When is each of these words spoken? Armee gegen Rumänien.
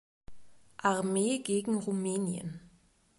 Armee 0.79 1.43
gegen 1.43 1.75
Rumänien. 1.75 2.59